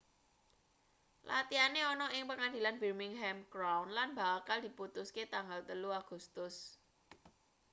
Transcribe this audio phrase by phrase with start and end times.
[1.31, 6.55] latihane ana ing pengadilan birmingham crown lan bakal diputuske tanggal 3 agustus